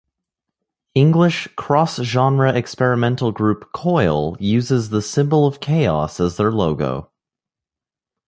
English 0.95 1.47
cross-genre, 1.55 2.51
experimental 2.57 3.31
group 3.31 3.71
Coil 3.71 4.35
uses 4.39 4.89
the 4.89 4.99
Symbol 4.99 5.45
of 5.45 5.59
Chaos 5.59 6.19
as 6.19 6.37
their 6.37 6.51
logo. 6.51 7.11